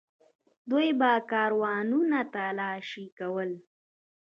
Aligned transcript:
دوی 0.69 0.89
به 0.99 1.11
کاروانونه 1.31 2.19
تالاشي 2.33 3.05
کول. 3.17 3.51